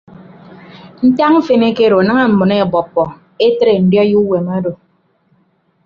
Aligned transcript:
Ntak 1.07 1.31
mfen 1.35 1.61
ekedo 1.69 1.97
daña 2.07 2.25
mmọn 2.31 2.51
ebọppọ 2.63 3.03
etre 3.45 3.71
ndiọi 3.83 4.13
uwom 4.21 4.47
odo. 4.57 4.71